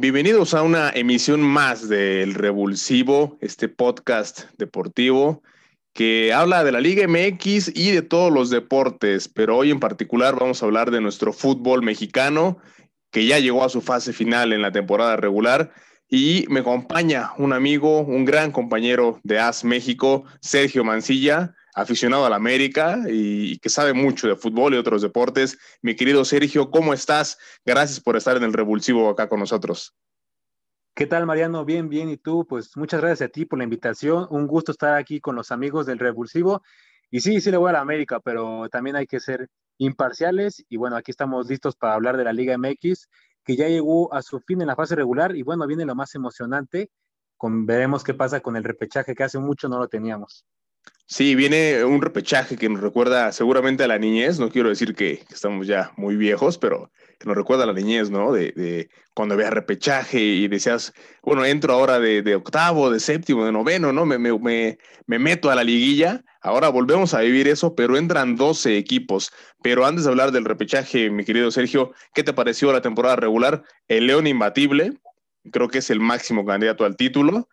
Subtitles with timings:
[0.00, 5.42] Bienvenidos a una emisión más del Revulsivo, este podcast deportivo
[5.92, 10.36] que habla de la Liga MX y de todos los deportes, pero hoy en particular
[10.38, 12.58] vamos a hablar de nuestro fútbol mexicano
[13.10, 15.72] que ya llegó a su fase final en la temporada regular.
[16.08, 22.30] Y me acompaña un amigo, un gran compañero de AS México, Sergio Mancilla, aficionado a
[22.30, 25.58] la América y, que sabe mucho de fútbol y otros deportes.
[25.82, 27.38] Mi querido Sergio, ¿cómo estás?
[27.64, 29.94] Gracias por estar en el Revulsivo acá con nosotros.
[30.94, 31.64] ¿Qué tal, Mariano?
[31.64, 32.08] Bien, bien.
[32.08, 32.46] ¿Y tú?
[32.46, 34.26] Pues muchas gracias a ti por la invitación.
[34.30, 36.62] Un gusto estar aquí con los amigos del Revulsivo.
[37.10, 40.64] Y sí, sí le voy a la América, pero también hay que ser imparciales.
[40.68, 43.08] Y bueno, aquí estamos listos para hablar de la Liga MX
[43.48, 46.14] que ya llegó a su fin en la fase regular y bueno, viene lo más
[46.14, 46.90] emocionante,
[47.38, 50.44] con, veremos qué pasa con el repechaje que hace mucho no lo teníamos.
[51.10, 55.24] Sí, viene un repechaje que nos recuerda seguramente a la niñez, no quiero decir que,
[55.30, 58.30] estamos ya muy viejos, pero que nos recuerda a la niñez, ¿no?
[58.30, 60.92] De, cuando había repechaje y decías,
[61.22, 64.04] bueno, entro ahora de, octavo, de séptimo, de noveno, ¿no?
[64.04, 68.76] Me, me, me, meto a la liguilla, ahora volvemos a vivir eso, pero entran 12
[68.76, 69.32] equipos.
[69.62, 73.62] Pero antes de hablar del repechaje, mi querido Sergio, ¿qué te pareció la temporada regular?
[73.88, 74.92] El León imbatible,
[75.52, 77.48] creo que es el máximo candidato al título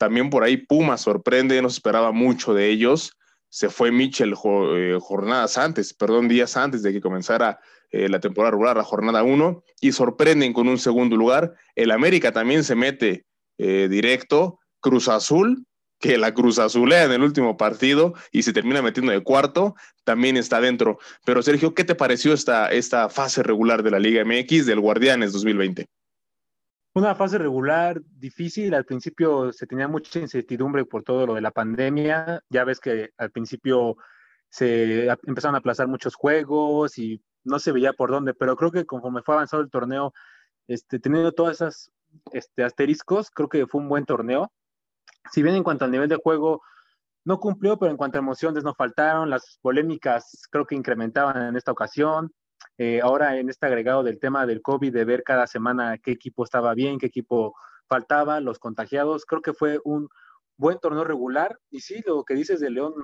[0.00, 3.18] también por ahí Puma sorprende, no se esperaba mucho de ellos.
[3.50, 8.52] Se fue Mitchell eh, jornadas antes, perdón, días antes de que comenzara eh, la temporada
[8.52, 11.52] regular, la jornada 1, y sorprenden con un segundo lugar.
[11.74, 13.26] El América también se mete
[13.58, 14.58] eh, directo.
[14.80, 15.66] Cruz Azul,
[15.98, 20.38] que la Cruz Azulea en el último partido y se termina metiendo de cuarto, también
[20.38, 20.98] está dentro.
[21.26, 25.34] Pero Sergio, ¿qué te pareció esta, esta fase regular de la Liga MX del Guardianes
[25.34, 25.90] 2020?
[26.92, 31.52] Una fase regular difícil, al principio se tenía mucha incertidumbre por todo lo de la
[31.52, 33.96] pandemia, ya ves que al principio
[34.48, 38.86] se empezaron a aplazar muchos juegos y no se veía por dónde, pero creo que
[38.86, 40.12] conforme fue avanzado el torneo,
[40.66, 41.92] este, teniendo todas esas
[42.32, 44.50] este, asteriscos, creo que fue un buen torneo.
[45.30, 46.60] Si bien en cuanto al nivel de juego
[47.24, 51.56] no cumplió, pero en cuanto a emociones no faltaron, las polémicas creo que incrementaban en
[51.56, 52.32] esta ocasión.
[52.82, 56.44] Eh, ahora en este agregado del tema del COVID, de ver cada semana qué equipo
[56.44, 57.54] estaba bien, qué equipo
[57.86, 60.08] faltaba, los contagiados, creo que fue un
[60.56, 61.58] buen torneo regular.
[61.68, 62.94] Y sí, lo que dices de León,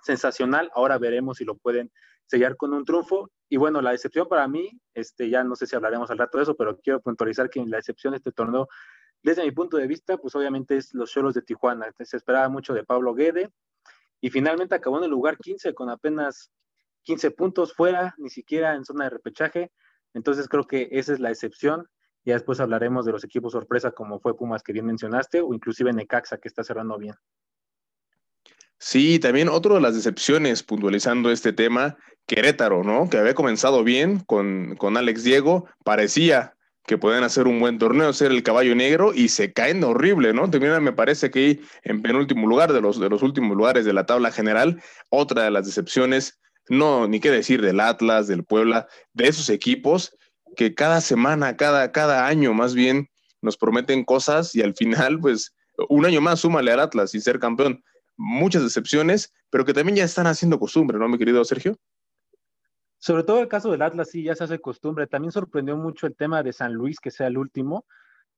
[0.00, 0.70] sensacional.
[0.76, 1.90] Ahora veremos si lo pueden
[2.26, 3.32] sellar con un triunfo.
[3.48, 6.44] Y bueno, la decepción para mí, este, ya no sé si hablaremos al rato de
[6.44, 8.68] eso, pero quiero puntualizar que la decepción de este torneo,
[9.24, 11.90] desde mi punto de vista, pues obviamente es los Cholos de Tijuana.
[11.98, 13.50] Se esperaba mucho de Pablo Guede
[14.20, 16.52] y finalmente acabó en el lugar 15 con apenas
[17.04, 19.70] 15 puntos fuera, ni siquiera en zona de repechaje.
[20.14, 21.88] Entonces creo que esa es la excepción.
[22.24, 25.92] Ya después hablaremos de los equipos sorpresa como fue Pumas que bien mencionaste o inclusive
[25.92, 27.14] Necaxa que está cerrando bien.
[28.78, 33.08] Sí, también otro de las decepciones puntualizando este tema, Querétaro, ¿no?
[33.08, 36.54] Que había comenzado bien con, con Alex Diego, parecía
[36.86, 40.50] que pueden hacer un buen torneo, ser el caballo negro y se caen horrible, ¿no?
[40.50, 44.04] Termina, me parece que en penúltimo lugar de los, de los últimos lugares de la
[44.04, 44.82] tabla general.
[45.08, 46.38] Otra de las decepciones
[46.68, 50.16] no, ni qué decir del Atlas, del Puebla, de esos equipos
[50.56, 53.08] que cada semana, cada, cada año más bien
[53.42, 55.54] nos prometen cosas y al final, pues,
[55.88, 57.82] un año más súmale al Atlas y ser campeón.
[58.16, 61.76] Muchas decepciones, pero que también ya están haciendo costumbre, ¿no, mi querido Sergio?
[62.98, 65.06] Sobre todo el caso del Atlas, sí, ya se hace costumbre.
[65.06, 67.84] También sorprendió mucho el tema de San Luis, que sea el último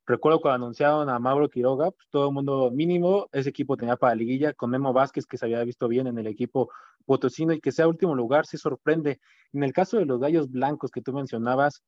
[0.06, 4.14] recuerdo cuando anunciaron a Mauro Quiroga, pues todo el mundo mínimo, ese equipo tenía para
[4.14, 6.70] liguilla, con Memo Vázquez, que se había visto bien en el equipo
[7.04, 9.20] potosino, y que sea último lugar, sí sorprende.
[9.52, 11.82] En el caso de los Gallos Blancos que tú mencionabas,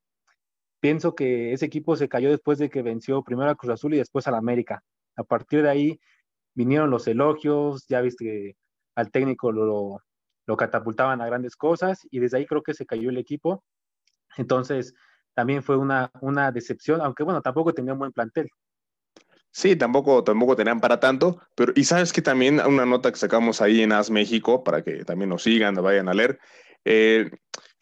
[0.81, 3.99] pienso que ese equipo se cayó después de que venció primero a Cruz Azul y
[3.99, 4.83] después al América.
[5.17, 6.01] A partir de ahí
[6.55, 8.57] vinieron los elogios, ya viste que
[8.95, 10.01] al técnico lo,
[10.47, 13.65] lo catapultaban a grandes cosas, y desde ahí creo que se cayó el equipo.
[14.37, 14.95] Entonces,
[15.39, 18.51] también fue una, una decepción, aunque bueno, tampoco tenía un buen plantel.
[19.53, 23.61] Sí, tampoco, tampoco tenían para tanto, pero y sabes que también una nota que sacamos
[23.61, 26.41] ahí en AS México, para que también nos sigan, vayan a leer,
[26.85, 27.31] eh,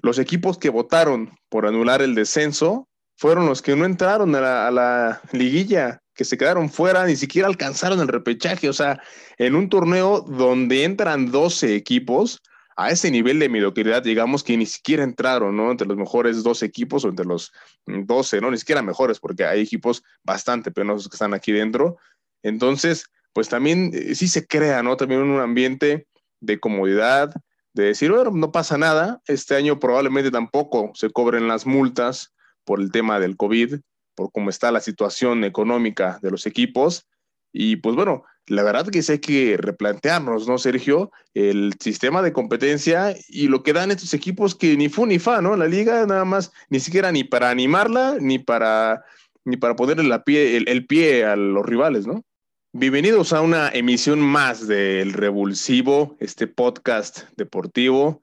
[0.03, 4.69] los equipos que votaron por anular el descenso fueron los que no entraron a la,
[4.69, 9.01] a la, liguilla, que se quedaron fuera, ni siquiera alcanzaron el repechaje, o sea,
[9.39, 12.43] en un torneo donde entran 12 equipos,
[12.77, 15.71] a ese nivel de mediocridad, digamos que ni siquiera entraron, ¿no?
[15.71, 17.53] Entre los mejores dos equipos o entre los
[17.87, 18.51] 12, ¿no?
[18.51, 21.97] Ni siquiera mejores, porque hay equipos bastante penosos que están aquí dentro.
[22.43, 24.97] Entonces, pues también eh, sí se crea, ¿no?
[24.97, 26.07] También un ambiente
[26.41, 27.35] de comodidad,
[27.73, 32.35] de decir, bueno, no pasa nada, este año probablemente tampoco se cobren las multas
[32.65, 33.81] por el tema del COVID,
[34.15, 37.07] por cómo está la situación económica de los equipos.
[37.53, 41.11] Y pues bueno, la verdad que sí hay que replantearnos, ¿no, Sergio?
[41.35, 45.41] El sistema de competencia y lo que dan estos equipos que ni fu ni fa,
[45.41, 45.57] ¿no?
[45.57, 49.05] La liga nada más, ni siquiera ni para animarla, ni para
[49.47, 52.25] ni para ponerle la pie, el, pie a los rivales, ¿no?
[52.73, 58.21] Bienvenidos a una emisión más del Revulsivo, este podcast deportivo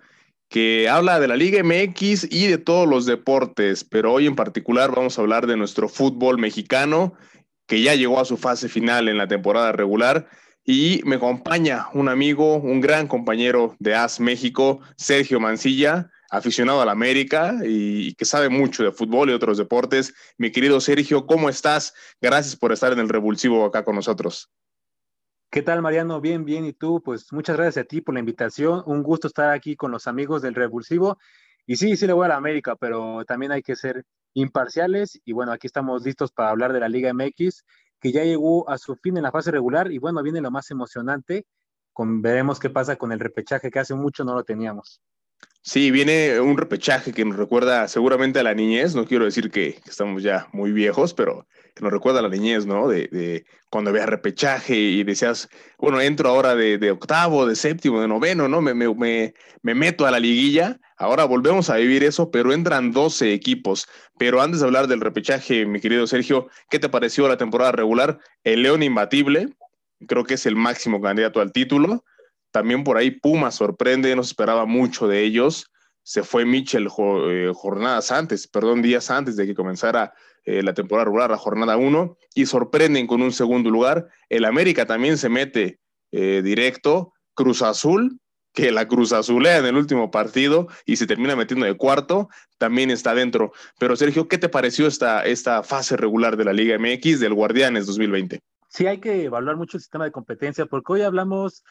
[0.50, 4.94] que habla de la Liga MX y de todos los deportes, pero hoy en particular
[4.94, 7.14] vamos a hablar de nuestro fútbol mexicano,
[7.66, 10.28] que ya llegó a su fase final en la temporada regular.
[10.66, 16.86] Y me acompaña un amigo, un gran compañero de AS México, Sergio Mancilla aficionado a
[16.86, 20.16] la América y, que sabe mucho de fútbol y otros deportes.
[20.40, 21.94] Mi querido Sergio, ¿cómo estás?
[22.20, 24.50] Gracias por estar en el Revulsivo acá con nosotros.
[25.52, 26.20] ¿Qué tal, Mariano?
[26.22, 26.66] Bien, bien.
[26.66, 27.04] ¿Y tú?
[27.04, 28.82] Pues muchas gracias a ti por la invitación.
[28.88, 31.20] Un gusto estar aquí con los amigos del Revulsivo.
[31.68, 34.04] Y sí, sí le voy a la América, pero también hay que ser
[34.34, 35.20] imparciales.
[35.26, 37.64] Y bueno, aquí estamos listos para hablar de la Liga MX,
[38.00, 39.92] que ya llegó a su fin en la fase regular.
[39.92, 41.46] Y bueno, viene lo más emocionante.
[41.94, 45.02] Con, veremos qué pasa con el repechaje, que hace mucho no lo teníamos.
[45.62, 48.96] Sí, viene un repechaje que nos recuerda seguramente a la niñez.
[48.96, 52.88] No quiero decir que, estamos ya muy viejos, pero que nos recuerda la niñez, ¿no?
[52.88, 55.50] De, cuando veas repechaje y decías,
[55.80, 58.62] bueno, entro ahora de, octavo, de séptimo, de noveno, ¿no?
[58.62, 60.80] Me, me, meto a la liguilla.
[60.98, 63.88] Ahora volvemos a vivir eso, pero entran 12 equipos.
[64.20, 68.20] Pero antes de hablar del repechaje, mi querido Sergio, ¿qué te pareció la temporada regular?
[68.44, 69.50] El León Imbatible,
[70.08, 72.04] creo que es el máximo candidato al título.
[72.52, 75.72] También por ahí Puma sorprende, no se esperaba mucho de ellos.
[76.04, 80.14] Se fue Mitchell eh, jornadas antes, perdón, días antes de que comenzara
[80.46, 84.08] eh, la temporada regular, la jornada 1, y sorprenden con un segundo lugar.
[84.30, 85.80] El América también se mete
[86.12, 87.14] eh, directo.
[87.36, 88.20] Cruz Azul,
[88.54, 92.92] que la Cruz Azulea en el último partido y se termina metiendo de cuarto, también
[92.92, 93.52] está dentro.
[93.80, 97.88] Pero Sergio, ¿qué te pareció esta, esta fase regular de la Liga MX del Guardianes
[97.88, 98.40] 2020?
[98.70, 101.64] Sí, hay que evaluar mucho el sistema de competencia, porque hoy hablamos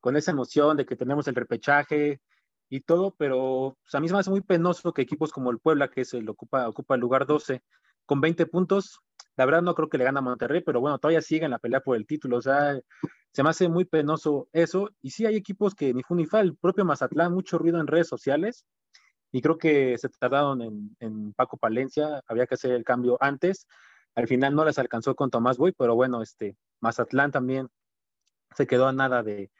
[0.00, 2.20] con esa emoción de que tenemos el repechaje
[2.68, 5.88] y todo, pero pues, a mí me hace muy penoso que equipos como el Puebla,
[5.88, 7.62] que es el ocupa, ocupa el lugar 12,
[8.06, 9.00] con 20 puntos,
[9.36, 11.58] la verdad no creo que le gane a Monterrey, pero bueno, todavía sigue en la
[11.58, 12.78] pelea por el título, o sea,
[13.32, 16.40] se me hace muy penoso eso, y sí hay equipos que ni fue ni fa,
[16.40, 18.64] el propio Mazatlán, mucho ruido en redes sociales,
[19.32, 23.66] y creo que se tardaron en, en Paco Palencia, había que hacer el cambio antes,
[24.14, 27.68] al final no les alcanzó con Tomás Boy, pero bueno, este, Mazatlán también
[28.54, 29.50] se quedó a nada de,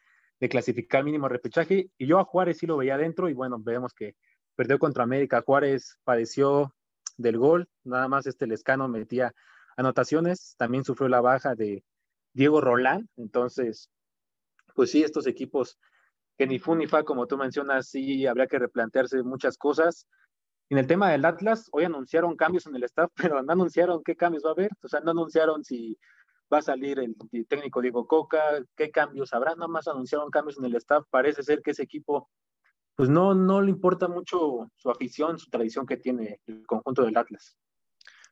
[0.41, 1.91] de clasificar mínimo repechaje.
[1.99, 4.14] Y yo a Juárez sí lo veía adentro y bueno, vemos que
[4.55, 5.43] perdió contra América.
[5.44, 6.75] Juárez padeció
[7.16, 9.34] del gol, nada más este Lescano metía
[9.76, 11.84] anotaciones, también sufrió la baja de
[12.32, 13.90] Diego Rolán, entonces,
[14.75, 15.78] pues sí, estos equipos
[16.37, 20.06] que ni fu ni fa, como tú mencionas, sí habría que replantearse muchas cosas.
[20.69, 24.17] En el tema del Atlas, hoy anunciaron cambios en el staff, pero no anunciaron qué
[24.17, 25.99] cambios va a haber, o sea, no anunciaron si
[26.52, 28.43] va a salir el técnico Diego Coca,
[28.76, 32.28] qué cambios habrá, nada más anunciaron cambios en el staff, parece ser que ese equipo
[32.96, 37.17] pues no, no le importa mucho su afición, su tradición que tiene el conjunto del
[37.17, 37.56] Atlas.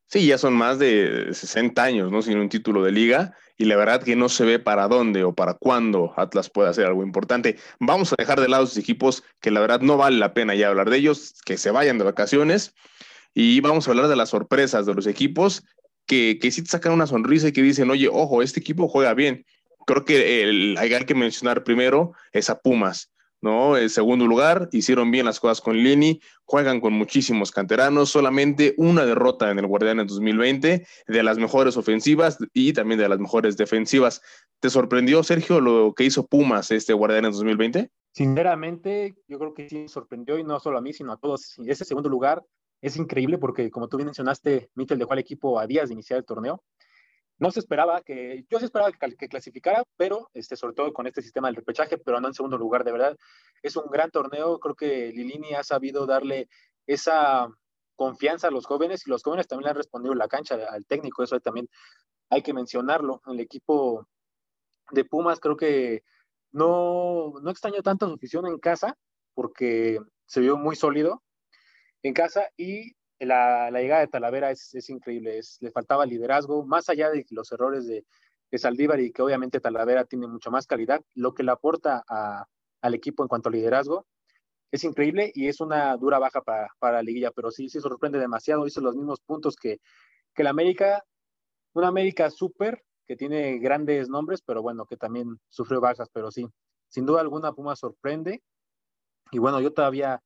[0.06, 2.20] Sí, ya son más de 60 años, ¿no?
[2.20, 5.34] Sin un título de liga y la verdad que no se ve para dónde o
[5.34, 7.56] para cuándo Atlas puede hacer algo importante.
[7.80, 10.68] Vamos a dejar de lado esos equipos que la verdad no vale la pena ya
[10.68, 12.74] hablar de ellos, que se vayan de vacaciones
[13.32, 15.64] y vamos a hablar de las sorpresas de los equipos
[16.04, 19.14] que, que sí te sacan una sonrisa y que dicen, oye, ojo, este equipo juega
[19.14, 19.46] bien.
[19.86, 23.10] Creo que hay que mencionar primero es a Pumas,
[23.42, 23.76] ¿no?
[23.76, 29.04] En segundo lugar, hicieron bien las cosas con Lini, juegan con muchísimos canteranos, solamente una
[29.04, 33.56] derrota en el Guardián en 2020, de las mejores ofensivas y también de las mejores
[33.56, 34.22] defensivas.
[34.60, 37.90] ¿Te sorprendió, Sergio, lo que hizo Pumas este Guardián en 2020?
[38.14, 41.58] Sinceramente, yo creo que sí sorprendió y no solo a mí, sino a todos.
[41.66, 42.42] Ese segundo lugar
[42.80, 46.18] es increíble porque, como tú bien mencionaste, Mitchell dejó al equipo a días de iniciar
[46.18, 46.62] el torneo.
[47.42, 51.22] No se esperaba que, yo se esperaba que, clasificara, pero este, sobre todo con este
[51.22, 53.16] sistema del repechaje, pero no en segundo lugar, de verdad.
[53.64, 56.48] Es un gran torneo, creo que Lilini ha sabido darle
[56.86, 57.48] esa
[57.96, 61.24] confianza a los jóvenes y los jóvenes también le han respondido la cancha al técnico,
[61.24, 61.68] eso también
[62.30, 63.20] hay que mencionarlo.
[63.26, 64.06] El equipo
[64.92, 66.04] de Pumas creo que
[66.52, 68.96] no, no extrañó tanto su afición en casa
[69.34, 71.24] porque se vio muy sólido,
[72.04, 72.92] en casa y
[73.26, 77.86] la, llegada de Talavera es, increíble, es, le faltaba liderazgo, más allá de los errores
[77.86, 78.04] de,
[78.50, 82.04] de, Saldívar y que obviamente Talavera tiene mucho más calidad, lo que le aporta
[82.80, 84.06] al equipo en cuanto a liderazgo
[84.72, 88.18] es increíble y es una dura baja para, para la liguilla, pero sí, sí sorprende
[88.18, 89.80] demasiado, hizo los mismos puntos que,
[90.34, 91.04] que la América,
[91.74, 96.48] una América súper que tiene grandes nombres, pero bueno, que también sufrió bajas, pero sí,
[96.88, 98.42] sin duda alguna Puma sorprende.
[99.30, 100.22] Y bueno, yo todavía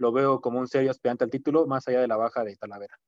[0.00, 2.98] lo veo como un serio aspirante al título, más allá de la baja de Talavera.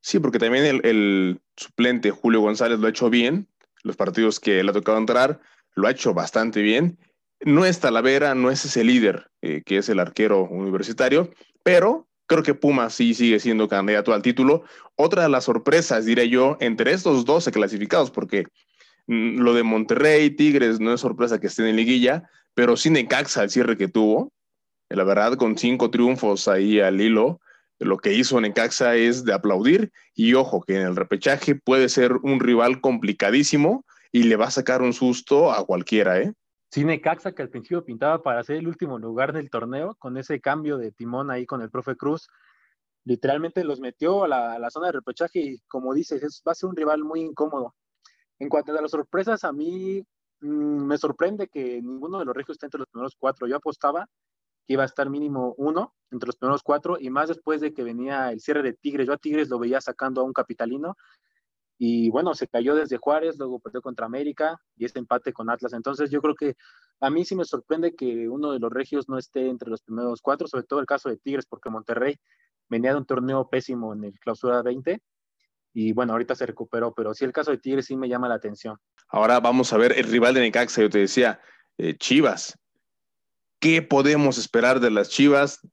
[0.00, 3.48] Sí, porque también el, suplente Julio González lo ha hecho bien,
[3.82, 5.40] los partidos que le ha tocado entrar,
[5.74, 6.98] lo ha hecho bastante bien.
[7.40, 11.30] No es Talavera, no es ese líder eh, que es el arquero universitario,
[11.62, 14.62] pero Creo que Pumas sí sigue siendo candidato al título.
[14.96, 18.44] Otra de las sorpresas, diré yo, entre estos 12 clasificados, porque
[19.06, 23.44] mm, lo de Monterrey, Tigres, no es sorpresa que estén en liguilla, pero sí Necaxa
[23.44, 24.30] el cierre que tuvo,
[24.88, 27.40] la verdad, con cinco triunfos ahí al hilo,
[27.78, 32.12] lo que hizo Necaxa es de aplaudir y ojo que en el repechaje puede ser
[32.22, 36.32] un rival complicadísimo y le va a sacar un susto a cualquiera, ¿eh?
[36.70, 40.40] Sí, Necaxa que al principio pintaba para ser el último lugar del torneo, con ese
[40.40, 42.28] cambio de timón ahí con el profe Cruz,
[43.04, 46.76] literalmente los metió a la, zona de repechaje y como dices, va a ser un
[46.76, 47.74] rival muy incómodo.
[48.38, 50.04] En cuanto a las sorpresas, a mí
[50.40, 53.46] mm, me sorprende que ninguno de los regios esté entre los primeros cuatro.
[53.46, 54.06] Yo apostaba
[54.68, 57.82] que iba a estar mínimo uno entre los primeros cuatro, y más después de que
[57.82, 59.06] venía el cierre de Tigres.
[59.06, 60.94] Yo a Tigres lo veía sacando a un capitalino,
[61.78, 65.72] y bueno, se cayó desde Juárez, luego perdió contra América y este empate con Atlas.
[65.72, 66.56] Entonces yo creo que
[67.00, 70.20] a mí sí me sorprende que uno de los regios no esté entre los primeros
[70.20, 72.16] cuatro, sobre todo el caso de Tigres, porque Monterrey
[72.68, 75.00] venía de un torneo pésimo en el clausura 20
[75.72, 78.34] y bueno, ahorita se recuperó, pero sí el caso de Tigres sí me llama la
[78.34, 78.76] atención.
[79.08, 81.40] Ahora vamos a ver el rival de Necaxa, yo te decía,
[81.78, 82.58] eh, Chivas.
[83.60, 85.66] ¿Qué podemos esperar de las Chivas?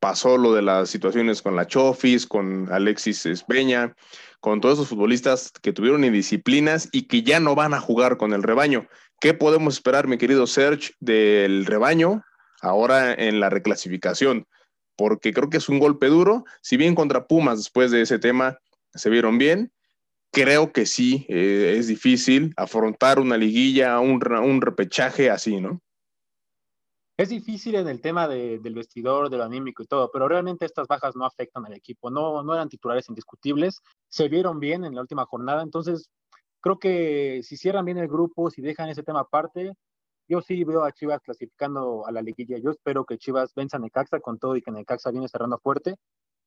[0.00, 3.94] Pasó lo de las situaciones con la Chofis, con Alexis Espeña,
[4.40, 8.32] con todos esos futbolistas que tuvieron indisciplinas y que ya no van a jugar con
[8.32, 8.88] el rebaño.
[9.20, 12.24] ¿Qué podemos esperar, mi querido Serge, del rebaño
[12.60, 14.48] ahora en la reclasificación?
[14.96, 16.44] Porque creo que es un golpe duro.
[16.60, 18.58] Si bien contra Pumas después de ese tema
[18.94, 19.70] se vieron bien,
[20.32, 25.80] creo que sí eh, es difícil afrontar una liguilla, un, un repechaje así, ¿no?
[27.18, 30.86] Es difícil en el tema del vestidor, de lo anímico y todo, pero realmente estas
[30.86, 35.00] bajas no afectan al equipo, no, no eran titulares indiscutibles, se vieron bien en la
[35.00, 36.12] última jornada, entonces
[36.60, 39.72] creo que si cierran bien el grupo, si dejan ese tema aparte,
[40.28, 43.80] yo sí veo a Chivas clasificando a la liguilla, yo espero que Chivas venza a
[43.80, 45.96] Necaxa con todo y que Necaxa viene cerrando fuerte,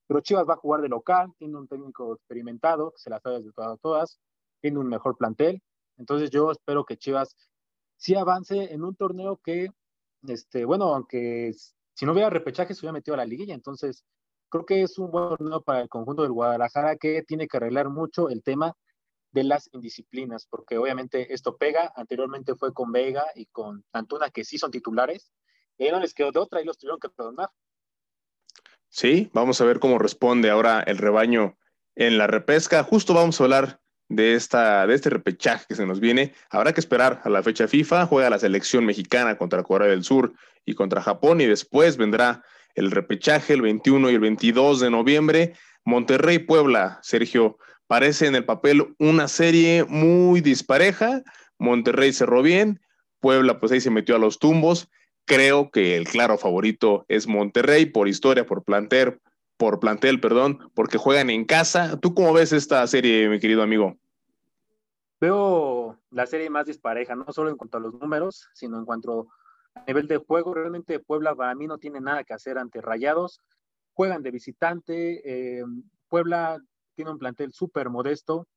[0.07, 3.51] pero Chivas va a jugar de local, tiene un técnico experimentado, se las sabe de
[3.51, 4.19] todas, todas,
[4.61, 5.61] tiene un mejor plantel,
[5.97, 7.35] entonces yo espero que Chivas
[7.97, 9.67] sí avance en un torneo que
[10.27, 11.53] este, bueno, aunque
[11.93, 14.05] si no hubiera repechaje se hubiera metido a la liguilla, entonces
[14.49, 17.89] creo que es un buen torneo para el conjunto del Guadalajara que tiene que arreglar
[17.89, 18.75] mucho el tema
[19.31, 24.43] de las indisciplinas, porque obviamente esto pega, anteriormente fue con Vega y con Antuna, que
[24.43, 25.31] sí son titulares,
[25.77, 27.49] y no les quedó de otra y los tuvieron que perdonar.
[28.89, 31.57] Sí, vamos a ver cómo responde ahora el rebaño
[31.95, 32.83] en la repesca.
[32.83, 33.80] Justo vamos a hablar
[34.11, 36.33] de, esta, de este repechaje que se nos viene.
[36.49, 38.05] Habrá que esperar a la fecha FIFA.
[38.05, 40.33] Juega la selección mexicana contra Corea del Sur
[40.65, 42.43] y contra Japón y después vendrá
[42.75, 45.53] el repechaje el 21 y el 22 de noviembre.
[45.85, 51.23] Monterrey Puebla, Sergio, parece en el papel una serie muy dispareja.
[51.57, 52.81] Monterrey cerró bien,
[53.19, 54.89] Puebla pues ahí se metió a los tumbos.
[55.25, 59.19] Creo que el claro favorito es Monterrey por historia, por plantel,
[59.61, 61.99] por plantel, perdón, porque juegan en casa.
[61.99, 63.95] ¿Tú cómo ves esta serie, mi querido amigo?
[65.19, 69.27] Veo la serie más dispareja, no solo en cuanto a los números, sino en cuanto
[69.75, 70.55] a nivel de juego.
[70.55, 73.39] Realmente Puebla para mí no tiene nada que hacer ante Rayados.
[73.93, 75.21] Juegan de visitante.
[75.59, 75.63] Eh,
[76.07, 76.59] Puebla
[76.95, 78.47] tiene un plantel súper modesto.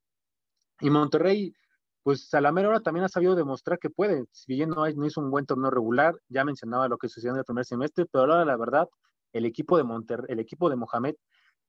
[0.79, 1.53] Y Monterrey,
[2.01, 4.25] pues a la mera hora también ha sabido demostrar que puede.
[4.31, 7.37] Si bien no, no hizo un buen torneo regular, ya mencionaba lo que sucedió en
[7.37, 8.89] el primer semestre, pero ahora la verdad
[9.35, 11.15] el equipo de Monter el equipo de Mohamed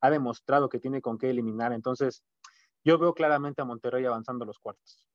[0.01, 1.73] ha demostrado que tiene con qué eliminar.
[1.73, 2.23] Entonces,
[2.85, 5.07] yo veo claramente a Monterrey avanzando los cuartos.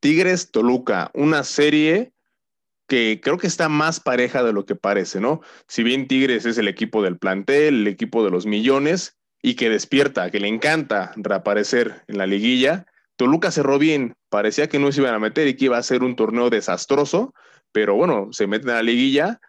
[0.00, 2.12] Tigres Toluca, una serie
[2.86, 5.42] que creo que está más pareja de lo que parece, ¿no?
[5.66, 9.68] Si bien Tigres es el equipo del plantel, el equipo de los millones y que
[9.68, 15.02] despierta, que le encanta reaparecer en la liguilla, Toluca cerró bien, parecía que no se
[15.02, 17.34] iban a meter y que iba a ser un torneo desastroso,
[17.72, 19.40] pero bueno, se meten a la liguilla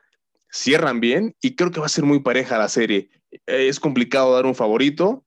[0.52, 3.10] cierran bien y creo que va a ser muy pareja la serie.
[3.46, 5.26] Es complicado dar un favorito.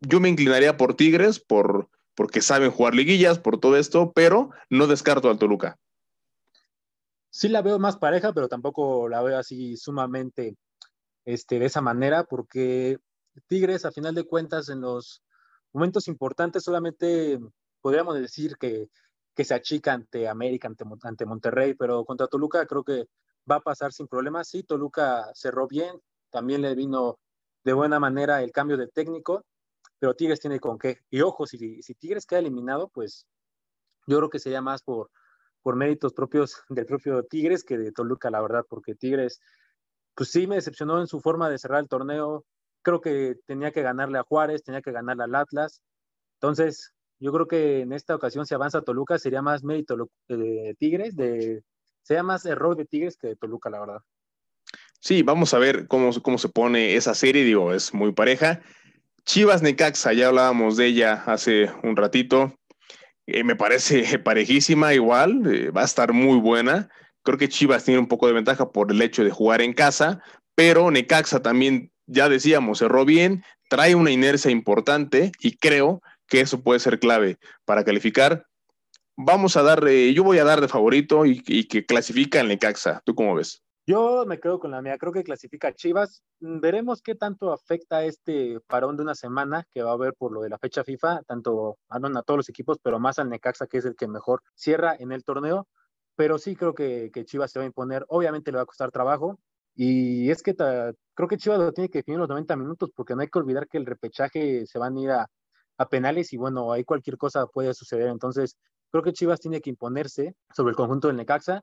[0.00, 4.86] Yo me inclinaría por Tigres, por, porque saben jugar liguillas, por todo esto, pero no
[4.86, 5.78] descarto al Toluca.
[7.30, 10.56] Sí la veo más pareja, pero tampoco la veo así sumamente
[11.24, 12.98] este, de esa manera, porque
[13.46, 15.22] Tigres, a final de cuentas, en los
[15.72, 17.38] momentos importantes solamente
[17.80, 18.88] podríamos decir que,
[19.34, 20.70] se achica ante América,
[21.02, 23.06] ante Monterrey, pero contra Toluca creo que
[23.50, 24.48] va a pasar sin problemas.
[24.48, 27.18] Sí, Toluca cerró bien, también le vino
[27.64, 29.44] de buena manera el cambio de técnico,
[29.98, 30.98] pero Tigres tiene con qué.
[31.10, 33.26] Y ojo, si, si Tigres queda eliminado, pues
[34.06, 35.10] yo creo que sería más por,
[35.62, 39.40] por méritos propios del propio Tigres que de Toluca, la verdad, porque Tigres,
[40.14, 42.44] pues sí me decepcionó en su forma de cerrar el torneo.
[42.82, 45.82] Creo que tenía que ganarle a Juárez, tenía que ganarle al Atlas.
[46.34, 49.96] Entonces, yo creo que en esta ocasión, si avanza Toluca, sería más mérito
[50.28, 51.62] de Tigres, de,
[52.02, 54.00] sea más error de Tigres que de Toluca, la verdad.
[55.00, 58.60] Sí, vamos a ver cómo, cómo se pone esa serie, digo, es muy pareja.
[59.24, 62.54] Chivas Necaxa, ya hablábamos de ella hace un ratito.
[63.26, 66.88] Eh, me parece parejísima igual, eh, va a estar muy buena.
[67.22, 70.22] Creo que Chivas tiene un poco de ventaja por el hecho de jugar en casa,
[70.54, 76.62] pero Necaxa también, ya decíamos, cerró bien, trae una inercia importante y creo que eso
[76.62, 78.46] puede ser clave para calificar.
[79.16, 83.02] Vamos a dar, yo voy a dar de favorito y, y que clasifica en Necaxa.
[83.04, 83.62] ¿Tú cómo ves?
[83.84, 86.22] Yo me quedo con la mía, creo que clasifica Chivas.
[86.40, 90.30] Mm, veremos qué tanto afecta este parón de una semana que va a haber por
[90.32, 93.66] lo de la fecha FIFA, tanto a, a todos los equipos, pero más al Necaxa,
[93.66, 95.66] que es el que mejor cierra en el torneo.
[96.14, 98.04] Pero sí creo que, que Chivas se va a imponer.
[98.08, 99.40] Obviamente le va a costar trabajo.
[99.74, 103.22] Y es que creo que Chivas lo tiene que definir los 90 minutos, porque no
[103.22, 105.26] hay que olvidar que el repechaje se van a ir a,
[105.78, 108.08] a penales y bueno, ahí cualquier cosa puede suceder.
[108.08, 108.56] Entonces,
[108.92, 111.62] creo que Chivas tiene que imponerse sobre el conjunto del Necaxa.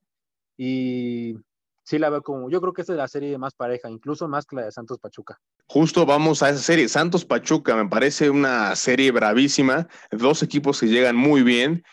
[0.57, 1.35] Y
[1.83, 4.45] sí la veo como, yo creo que esta es la serie más pareja, incluso más
[4.45, 5.39] que la de Santos Pachuca.
[5.67, 10.87] Justo vamos a esa serie, Santos Pachuca, me parece una serie bravísima, dos equipos que
[10.87, 11.83] llegan muy bien,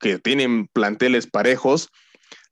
[0.00, 1.90] que tienen planteles parejos.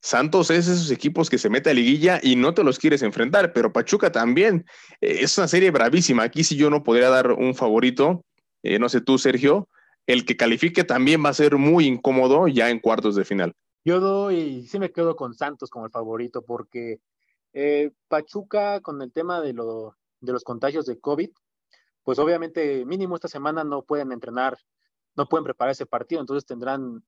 [0.00, 3.52] Santos es esos equipos que se mete a liguilla y no te los quieres enfrentar,
[3.52, 4.64] pero Pachuca también.
[5.00, 6.23] Eh, es una serie bravísima.
[6.23, 8.25] Aquí sí yo no podría dar un favorito,
[8.62, 9.68] eh, no sé tú, Sergio.
[10.08, 13.54] El que califique también va a ser muy incómodo ya en cuartos de final.
[13.84, 17.02] Yo doy, sí me quedo con Santos como el favorito, porque
[17.52, 21.28] eh, Pachuca con el tema de, lo, de los contagios de COVID,
[22.04, 24.56] pues obviamente mínimo esta semana no pueden entrenar,
[25.14, 27.04] no pueden preparar ese partido, entonces tendrán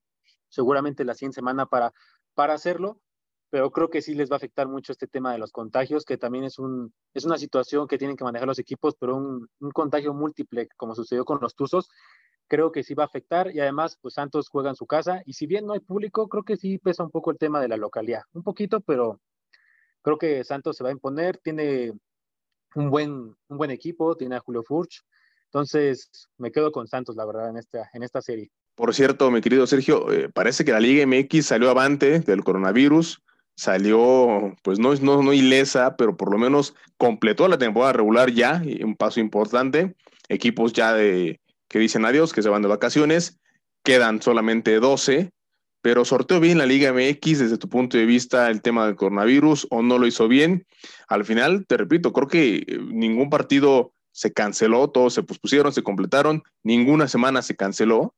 [0.51, 1.95] seguramente la siguiente semana para,
[2.35, 3.01] para hacerlo,
[3.49, 6.19] pero creo que sí les va a afectar mucho este tema de los contagios, que
[6.19, 10.69] también es una situación que tienen que manejar los equipos, pero un, un contagio múltiple,
[10.77, 11.89] como sucedió con los Tuzos,
[12.51, 15.35] creo que sí va a afectar y además pues Santos juega en su casa y
[15.35, 17.77] si bien no hay público, creo que sí pesa un poco el tema de la
[17.77, 19.21] localidad, un poquito, pero
[20.03, 21.93] creo que Santos se va a imponer, tiene
[22.75, 25.01] un buen, un buen equipo, tiene a Julio Furch,
[25.45, 28.51] entonces me quedo con Santos, la verdad, en esta, en esta serie.
[28.75, 33.23] Por cierto, mi querido Sergio, eh, parece que la Liga MX salió avante del coronavirus,
[33.55, 38.61] salió, pues no, no, no ilesa, pero por lo menos completó la temporada regular ya,
[38.83, 39.95] un paso importante,
[40.29, 41.40] equipos ya de
[41.71, 43.39] que dicen adiós, que se van de vacaciones,
[43.85, 45.31] quedan solamente 12,
[45.81, 49.69] pero sorteó bien la Liga MX desde tu punto de vista el tema del coronavirus
[49.71, 50.67] o no lo hizo bien.
[51.09, 55.85] Al final, te repito, creo que eh, ningún partido se canceló, todos se pospusieron, se
[55.85, 58.15] completaron, ninguna semana se canceló,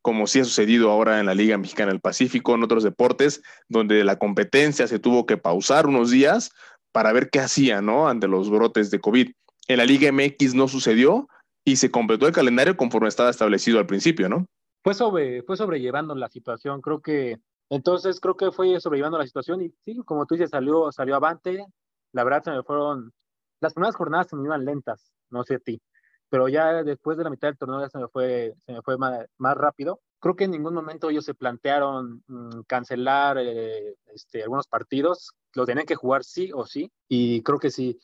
[0.00, 4.02] como sí ha sucedido ahora en la Liga Mexicana del Pacífico, en otros deportes, donde
[4.02, 6.50] la competencia se tuvo que pausar unos días
[6.90, 8.08] para ver qué hacía, ¿no?
[8.08, 9.30] Ante los brotes de COVID.
[9.68, 11.28] En la Liga MX no sucedió,
[11.64, 14.46] y se completó el calendario conforme estaba establecido al principio, ¿no?
[14.82, 17.38] Fue, sobre, fue sobrellevando la situación, creo que,
[17.70, 21.64] entonces creo que fue sobrellevando la situación y sí, como tú dices, salió, salió avante,
[22.12, 23.12] la verdad se me fueron,
[23.60, 25.80] las primeras jornadas se me iban lentas, no sé a ti,
[26.28, 28.98] pero ya después de la mitad del torneo ya se me fue, se me fue
[28.98, 30.00] más, más rápido.
[30.18, 35.64] Creo que en ningún momento ellos se plantearon mmm, cancelar eh, este, algunos partidos, lo
[35.64, 37.98] tenían que jugar sí o sí, y creo que sí,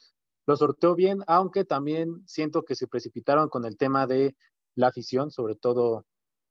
[0.51, 4.35] lo sorteó bien, aunque también siento que se precipitaron con el tema de
[4.75, 6.07] la afición, sobre todo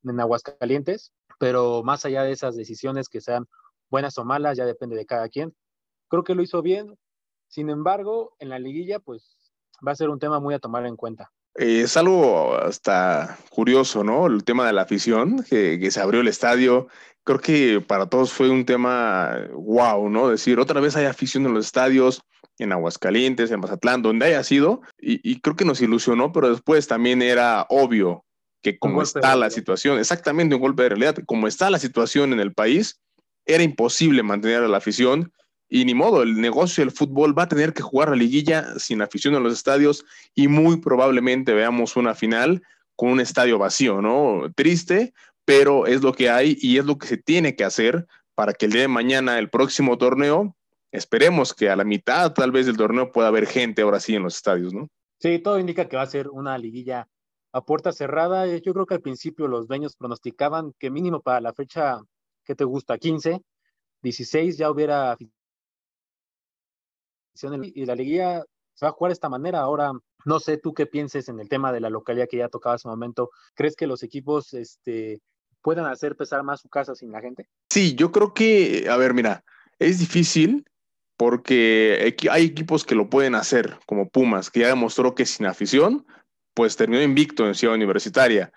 [0.06, 3.46] en Aguascalientes, pero más allá de esas decisiones que sean
[3.90, 5.54] buenas o malas, ya depende de cada quien.
[6.08, 6.98] Creo que lo hizo bien.
[7.50, 9.52] Sin embargo, en la liguilla, pues
[9.86, 11.34] va a ser un tema muy a tomar en cuenta.
[11.56, 14.28] Eh, es algo hasta curioso, ¿no?
[14.28, 16.88] El tema de la afición, que, que, se abrió el estadio.
[17.26, 20.30] Creo que para todos fue un tema wow, ¿no?
[20.30, 22.22] Decir, otra vez hay afición en los estadios,
[22.60, 26.88] en Aguascalientes, en Mazatlán, donde haya sido, y, y creo que nos ilusionó, pero después
[26.88, 28.26] también era obvio
[28.62, 32.42] que como está la situación, exactamente un golpe de realidad, como está la situación en
[32.42, 33.00] el país,
[33.46, 35.32] era imposible mantener a la afición
[35.70, 39.04] y ni modo, el negocio del fútbol va a tener que jugar la liguilla sin
[39.04, 42.64] afición en los estadios y muy probablemente veamos una final
[42.96, 44.52] con un estadio vacío, ¿no?
[44.56, 45.14] Triste,
[45.46, 48.66] pero es lo que hay y es lo que se tiene que hacer para que
[48.66, 50.56] el día de mañana, el próximo torneo,
[50.92, 54.24] esperemos que a la mitad tal vez del torneo pueda haber gente ahora sí en
[54.24, 54.88] los estadios, ¿no?
[55.20, 57.08] Sí, todo indica que va a ser una liguilla
[57.52, 58.46] a puerta cerrada.
[58.58, 62.00] Yo creo que al principio los dueños pronosticaban que mínimo para la fecha
[62.46, 63.42] que te gusta, 15,
[64.02, 65.18] 16 ya hubiera
[67.52, 69.60] y la liguilla se va a jugar de esta manera.
[69.60, 69.92] Ahora,
[70.26, 72.88] no sé tú qué pienses en el tema de la localidad que ya tocaba hace
[72.88, 73.30] un momento.
[73.54, 75.22] ¿Crees que los equipos este,
[75.62, 77.48] puedan hacer pesar más su casa sin la gente?
[77.70, 79.44] Sí, yo creo que, a ver, mira,
[79.80, 80.66] es difícil
[81.20, 86.08] porque hay equipos que lo pueden hacer, como Pumas, que ya demostró que sin afición,
[86.54, 88.54] pues terminó invicto en Ciudad Universitaria.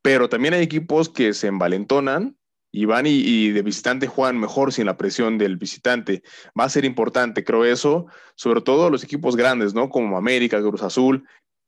[0.00, 2.36] Pero también hay equipos que se envalentonan
[2.70, 6.22] y van y, de visitante juegan mejor sin la presión del visitante.
[6.58, 9.88] Va a ser importante, creo eso, sobre todo los equipos grandes, ¿no?
[9.88, 11.26] Como América, Cruz Azul,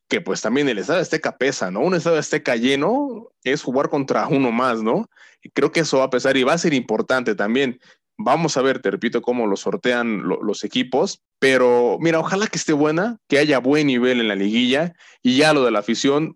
[0.09, 1.80] que pues también el Estadio Azteca pesa, ¿no?
[1.80, 5.11] Un Estadio Azteca lleno es jugar contra uno más, ¿no?
[5.42, 7.80] Y creo que eso va a pesar y va a ser importante también.
[8.18, 12.72] Vamos a ver, te repito, cómo lo sortean los equipos, pero mira, ojalá que esté
[12.72, 16.35] buena, que haya buen nivel en la liguilla y ya lo de la afición,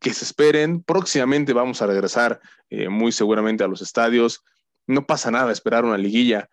[0.00, 0.82] que se esperen.
[0.82, 2.40] Próximamente vamos a regresar
[2.70, 4.42] eh, muy seguramente a los estadios.
[4.86, 6.48] No pasa nada esperar una liguilla.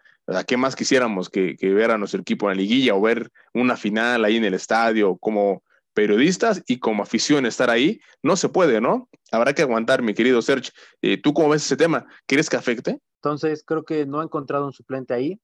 [0.48, 3.76] ¿Qué más quisiéramos que, que ver a nuestro equipo en la liguilla o ver una
[3.76, 5.64] final ahí en el estadio como
[5.96, 8.00] periodistas y como afición estar ahí?
[8.22, 9.10] No se puede, ¿no?
[9.32, 10.72] Habrá que aguantar, mi querido Serge.
[11.02, 12.06] Eh, ¿Tú cómo ves ese tema?
[12.28, 13.00] ¿Quieres que afecte?
[13.22, 15.40] Entonces, creo que no ha encontrado un suplente ahí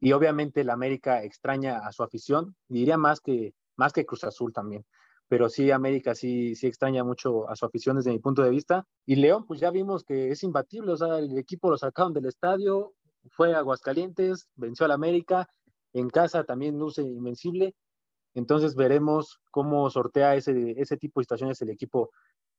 [0.00, 4.52] y obviamente la América extraña a su afición, diría más que, más que Cruz Azul
[4.52, 4.84] también.
[5.28, 8.86] Pero sí, América sí, sí extraña mucho a su afición desde mi punto de vista.
[9.06, 12.26] Y León, pues ya vimos que es imbatible, o sea, el equipo lo sacaron del
[12.26, 12.92] estadio,
[13.30, 15.48] fue a Aguascalientes, venció al América,
[15.92, 17.74] en casa también luce invencible.
[18.34, 22.10] Entonces veremos cómo sortea ese, ese tipo de situaciones el equipo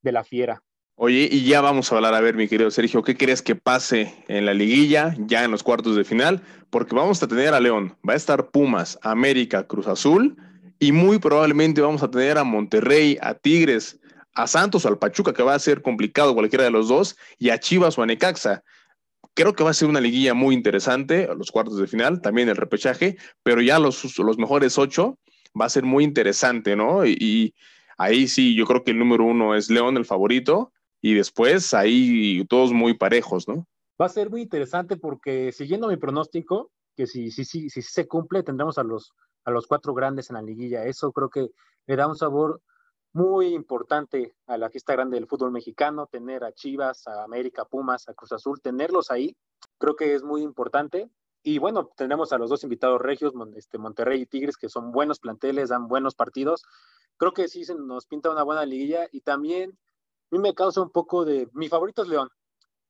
[0.01, 0.63] de la Fiera.
[0.95, 4.13] Oye, y ya vamos a hablar, a ver, mi querido Sergio, ¿qué crees que pase
[4.27, 6.43] en la liguilla, ya en los cuartos de final?
[6.69, 10.37] Porque vamos a tener a León, va a estar Pumas, América, Cruz Azul,
[10.77, 13.99] y muy probablemente vamos a tener a Monterrey, a Tigres,
[14.35, 17.49] a Santos o al Pachuca, que va a ser complicado cualquiera de los dos, y
[17.49, 18.63] a Chivas o a Necaxa.
[19.33, 22.55] Creo que va a ser una liguilla muy interesante, los cuartos de final, también el
[22.55, 25.17] repechaje, pero ya los, los mejores ocho
[25.59, 27.03] va a ser muy interesante, ¿no?
[27.03, 27.55] y
[27.97, 30.72] ahí sí, yo creo que el número uno es León, el favorito,
[31.03, 33.67] y después ahí todos muy parejos, ¿no?
[34.01, 38.07] Va a ser muy interesante porque siguiendo mi pronóstico, que si, si, si, si se
[38.07, 39.11] cumple, tendremos a los,
[39.43, 40.85] a los cuatro grandes en la liguilla.
[40.85, 41.49] Eso creo que
[41.87, 42.61] le da un sabor
[43.11, 48.07] muy importante a la fiesta grande del fútbol mexicano, tener a Chivas, a América, Pumas,
[48.07, 49.35] a Cruz Azul, tenerlos ahí,
[49.79, 51.09] creo que es muy importante.
[51.43, 55.19] Y bueno, tenemos a los dos invitados regios, este, Monterrey y Tigres, que son buenos
[55.19, 56.63] planteles, dan buenos partidos.
[57.17, 59.77] Creo que sí se nos pinta una buena liguilla y también
[60.33, 62.29] mí me causa un poco de, mi favorito es León,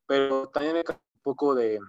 [0.08, 1.80] pero también me causa un poco de,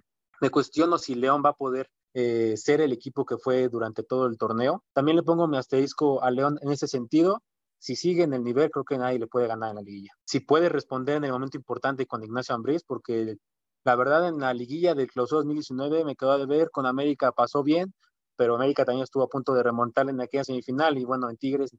[0.40, 4.26] me cuestiono si León va a poder eh, ser el equipo que fue durante todo
[4.26, 4.84] el torneo.
[4.92, 7.42] También le pongo mi asterisco a León en ese sentido.
[7.78, 10.12] Si sigue en el nivel, creo que nadie le puede ganar en la liguilla.
[10.24, 13.36] Si puede responder en el momento importante con Ignacio Ambriz, porque
[13.84, 17.62] la verdad en la liguilla del clausura 2019 me quedó de ver, con América pasó
[17.62, 17.94] bien,
[18.36, 21.76] pero América también estuvo a punto de remontar en aquella semifinal y bueno, en Tigres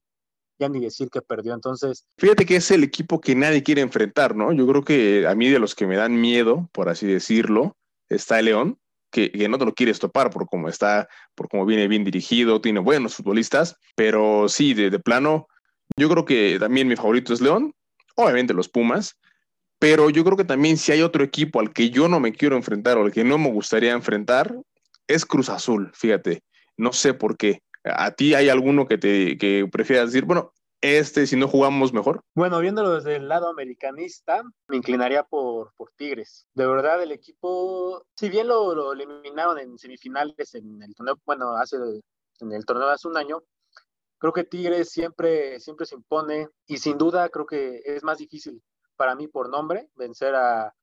[0.59, 1.53] ya ni decir que perdió.
[1.53, 2.05] Entonces.
[2.17, 4.51] Fíjate que es el equipo que nadie quiere enfrentar, ¿no?
[4.51, 7.75] Yo creo que a mí de los que me dan miedo, por así decirlo,
[8.09, 8.77] está León,
[9.11, 12.79] que, no te lo quieres topar por cómo está, por cómo viene bien dirigido, tiene
[12.81, 15.47] buenos futbolistas, pero sí, de, de plano,
[15.95, 17.73] yo creo que también mi favorito es León,
[18.15, 19.17] obviamente los Pumas,
[19.79, 22.57] pero yo creo que también si hay otro equipo al que yo no me quiero
[22.57, 24.53] enfrentar o al que no me gustaría enfrentar,
[25.07, 26.43] es Cruz Azul, fíjate,
[26.75, 27.61] no sé por qué.
[27.85, 32.21] ¿A ti hay alguno que te que prefieras decir, bueno, este, si no jugamos mejor?
[32.35, 36.47] Bueno, viéndolo desde el lado americanista, me inclinaría por, por Tigres.
[36.53, 41.55] De verdad, el equipo, si bien lo, lo, eliminaron en semifinales en el torneo, bueno,
[41.55, 41.77] hace
[42.39, 43.41] en el torneo hace un año,
[44.17, 48.61] creo que Tigres siempre, siempre se impone y sin duda creo que es más difícil
[48.95, 50.73] para mí por nombre vencer a,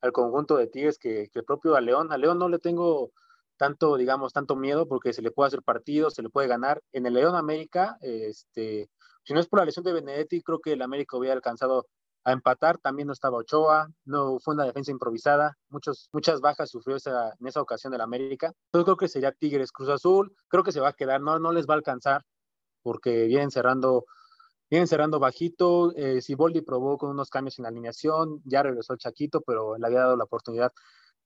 [0.00, 2.12] al conjunto de Tigres que, que el propio a León.
[2.12, 3.12] A León no le tengo
[3.60, 6.80] tanto, digamos, tanto miedo porque se le puede hacer partido, se le puede ganar.
[6.92, 8.88] En el León América, este,
[9.22, 11.86] si no es por la lesión de Benedetti, creo que el América hubiera alcanzado
[12.24, 12.78] a empatar.
[12.78, 15.58] También no estaba Ochoa, no fue una defensa improvisada.
[15.68, 18.54] Muchos, muchas bajas sufrió esa, en esa ocasión el América.
[18.68, 20.34] Entonces creo que sería Tigres Cruz Azul.
[20.48, 22.24] Creo que se va a quedar, no, no les va a alcanzar
[22.82, 24.06] porque vienen cerrando.
[24.70, 29.00] Vienen cerrando bajito, eh, Siboldi probó con unos cambios en la alineación, ya regresó el
[29.00, 30.72] Chaquito, pero le había dado la oportunidad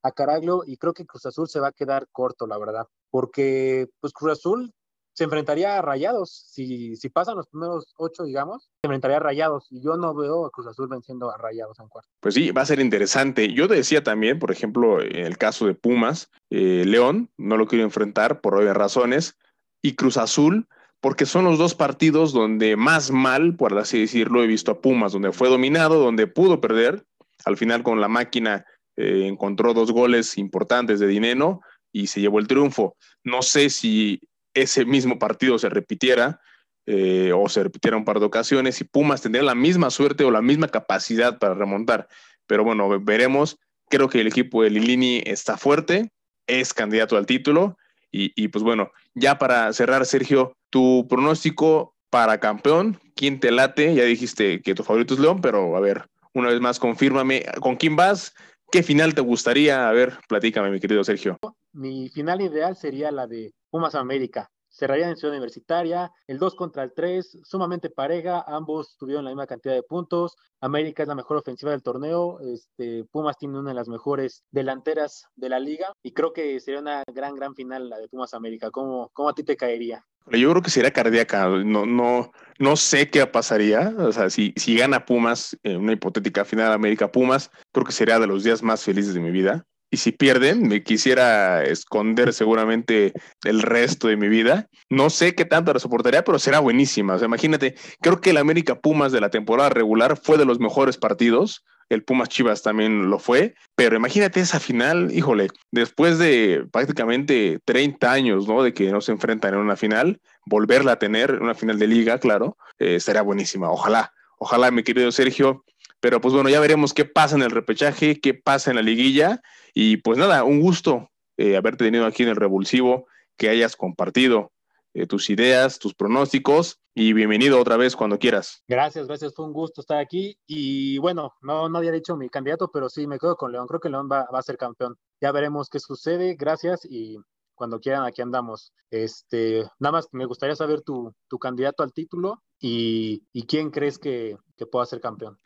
[0.05, 3.89] a Caraglio y creo que Cruz Azul se va a quedar corto, la verdad, porque
[4.01, 4.73] pues Cruz Azul
[5.15, 9.69] se enfrentaría a Rayados, si, si pasan los primeros ocho, digamos, se enfrentaría a Rayados
[9.71, 12.11] y yo no veo a Cruz Azul venciendo a Rayados en cuarto.
[12.21, 13.53] Pues sí, va a ser interesante.
[13.53, 17.85] Yo decía también, por ejemplo, en el caso de Pumas, eh, León no lo quiero
[17.85, 19.39] enfrentar por obvias razones
[19.83, 20.69] y Cruz Azul
[21.01, 25.13] porque son los dos partidos donde más mal, por así decirlo, he visto a Pumas,
[25.13, 27.07] donde fue dominado, donde pudo perder,
[27.45, 31.61] al final con la máquina eh, encontró dos goles importantes de Dineno
[31.93, 32.97] y se llevó el triunfo.
[33.23, 34.21] No sé si
[34.55, 36.41] ese mismo partido se repitiera
[36.87, 40.31] eh, o se repitiera un par de ocasiones y Pumas tendría la misma suerte o
[40.31, 42.09] la misma capacidad para remontar.
[42.47, 43.59] Pero bueno, veremos.
[43.89, 46.11] Creo que el equipo de Lilini está fuerte,
[46.47, 47.77] es candidato al título
[48.11, 53.95] y, y pues bueno, ya para cerrar, Sergio, tu pronóstico para campeón, ¿quién te late?
[53.95, 57.77] Ya dijiste que tu favorito es León, pero a ver, una vez más, confírmame, ¿con
[57.77, 58.35] quién vas?
[58.75, 59.89] ¿Qué final te gustaría?
[59.89, 61.39] A ver, platícame, mi querido Sergio.
[61.73, 66.83] Mi final ideal sería la de Pumas América cerrarían en Ciudad Universitaria, el 2 contra
[66.83, 71.37] el 3, sumamente pareja, ambos tuvieron la misma cantidad de puntos, América es la mejor
[71.37, 76.13] ofensiva del torneo, este, Pumas tiene una de las mejores delanteras de la liga y
[76.13, 79.45] creo que sería una gran, gran final la de Pumas América, ¿cómo, cómo a ti
[79.45, 80.05] te caería?
[80.33, 84.77] Yo creo que sería cardíaca, no, no, no sé qué pasaría, o sea, si, si
[84.77, 88.83] gana Pumas, en una hipotética final América Pumas, creo que sería de los días más
[88.83, 93.13] felices de mi vida y si pierden, me quisiera esconder seguramente
[93.45, 94.69] el resto de mi vida.
[94.91, 97.15] No sé qué tanto la soportaría, pero será buenísima.
[97.15, 100.59] O sea, imagínate, creo que el América Pumas de la temporada regular fue de los
[100.59, 101.65] mejores partidos.
[101.91, 108.11] El Pumas Chivas también lo fue, pero imagínate esa final, híjole, después de prácticamente 30
[108.11, 108.65] años, ¿no?
[108.65, 112.19] De que no se enfrentan en una final, volverla a tener, una final de liga,
[112.19, 113.71] claro, eh, será buenísima.
[113.71, 115.65] Ojalá, ojalá, mi querido Sergio,
[116.05, 119.41] pero pues bueno, ya veremos qué pasa en el repechaje, qué pasa en la liguilla.
[119.73, 123.07] Y pues nada, un gusto eh, haberte tenido aquí en el Revulsivo,
[123.39, 124.53] que hayas compartido
[124.93, 128.63] eh, tus ideas, tus pronósticos y bienvenido otra vez cuando quieras.
[128.69, 132.71] Gracias, gracias, fue un gusto estar aquí y bueno, no, no había dicho mi candidato,
[132.71, 134.99] pero sí me quedo con León, creo que León va, a ser campeón.
[135.23, 137.17] Ya veremos qué sucede, gracias y
[137.55, 138.75] cuando quieran aquí andamos.
[138.91, 144.67] Este, nada más me gustaría saber tu, candidato al título y, quién crees que, que
[144.67, 145.39] pueda ser campeón.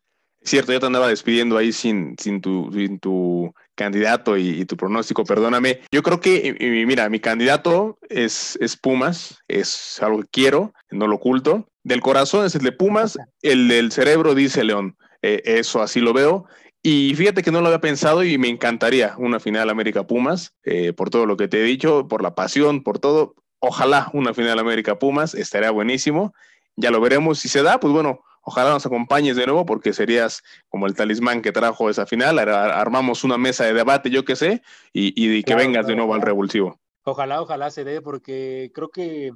[0.43, 5.25] Cierto, yo te andaba despidiendo ahí sin, sin, tu, sin tu candidato y, tu pronóstico,
[5.25, 5.81] perdóname.
[5.91, 11.17] Yo creo que, mira, mi candidato es, es Pumas, es algo que quiero, no lo
[11.17, 11.69] oculto.
[11.85, 14.97] Del corazón es el de Pumas, el del cerebro dice León.
[15.23, 16.47] Eh, eso así lo veo.
[16.83, 20.93] Y fíjate que no lo había pensado y me encantaría una final América Pumas, eh,
[20.93, 23.35] por todo lo que te he dicho, por la pasión, por todo.
[23.61, 26.33] Ojalá una final América Pumas, estaría buenísimo.
[26.77, 30.43] Ya lo veremos si se da, pues bueno, Ojalá nos acompañes de nuevo porque serías
[30.71, 32.39] como el talismán que trajo esa final.
[32.39, 36.81] Armamos una mesa de debate, yo qué sé, y, que vengas de nuevo al revulsivo.
[37.05, 39.33] Ojalá, ojalá se dé porque creo que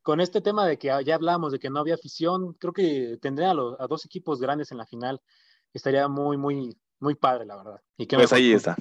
[0.00, 3.50] con este tema de que ya hablamos de que no había afición, creo que tendría
[3.50, 5.20] a, a dos equipos grandes en la final.
[5.74, 7.82] Estaría muy, muy, muy padre, la verdad.
[7.98, 8.74] Y pues ahí está.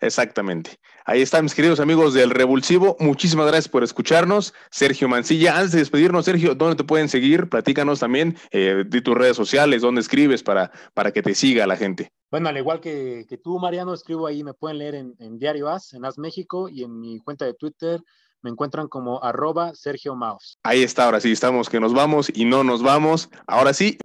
[0.00, 0.78] Exactamente.
[1.04, 2.96] Ahí están mis queridos amigos del Revulsivo.
[3.00, 4.52] Muchísimas gracias por escucharnos.
[4.70, 7.48] Sergio Mancilla, antes de despedirnos, Sergio, ¿dónde te pueden seguir?
[7.48, 11.76] Platícanos también eh, de tus redes sociales, dónde escribes para, para que te siga la
[11.76, 12.10] gente.
[12.30, 16.04] Bueno, al igual que, tú, Mariano, escribo ahí, me pueden leer en, Diario As, en
[16.04, 18.00] As México y en mi cuenta de Twitter
[18.42, 20.58] me encuentran como arroba Sergio Maus.
[20.62, 23.28] Ahí está, ahora sí, estamos que nos vamos y no nos vamos.
[23.46, 23.98] Ahora sí.